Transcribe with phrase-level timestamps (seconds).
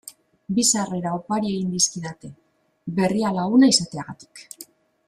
[0.59, 2.33] Bi sarrera opari egin dizkidate
[3.01, 4.47] Berrialaguna izateagatik.